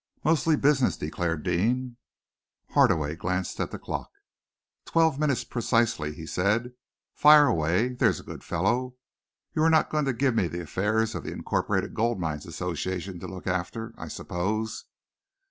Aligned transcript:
"Mostly 0.23 0.55
business," 0.55 0.97
declared 0.97 1.43
Deane. 1.43 1.97
Hardaway 2.71 3.15
glanced 3.15 3.59
at 3.59 3.69
the 3.69 3.77
clock. 3.77 4.09
"Twelve 4.83 5.19
minutes, 5.19 5.43
precisely," 5.43 6.11
he 6.11 6.25
said. 6.25 6.73
"Fire 7.13 7.45
away, 7.45 7.89
there's 7.89 8.19
a 8.19 8.23
good 8.23 8.43
fellow. 8.43 8.95
You 9.53 9.61
are 9.61 9.69
not 9.69 9.91
going 9.91 10.05
to 10.05 10.13
give 10.13 10.33
me 10.33 10.47
the 10.47 10.61
affairs 10.63 11.13
of 11.13 11.21
the 11.23 11.31
Incorporated 11.31 11.93
Gold 11.93 12.19
Mines 12.19 12.47
Association 12.47 13.19
to 13.19 13.27
look 13.27 13.45
after, 13.45 13.93
I 13.95 14.07
suppose?" 14.07 14.85